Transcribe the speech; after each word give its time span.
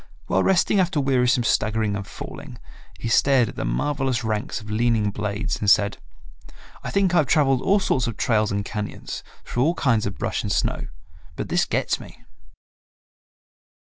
While 0.25 0.41
resting 0.41 0.79
after 0.79 0.99
wearisome 0.99 1.43
staggering 1.43 1.95
and 1.95 2.07
falling 2.07 2.57
he 2.99 3.07
stared 3.07 3.49
at 3.49 3.55
the 3.55 3.63
marvelous 3.63 4.23
ranks 4.23 4.59
of 4.59 4.71
leaning 4.71 5.11
blades, 5.11 5.59
and 5.59 5.69
said, 5.69 5.99
"I 6.83 6.89
think 6.89 7.13
I 7.13 7.17
have 7.17 7.27
traveled 7.27 7.61
all 7.61 7.79
sorts 7.79 8.07
of 8.07 8.17
trails 8.17 8.51
and 8.51 8.65
cañons, 8.65 9.21
through 9.45 9.61
all 9.63 9.75
kinds 9.75 10.07
of 10.07 10.17
brush 10.17 10.41
and 10.41 10.51
snow, 10.51 10.87
but 11.35 11.49
this 11.49 11.65
gets 11.65 11.99
me." 11.99 12.17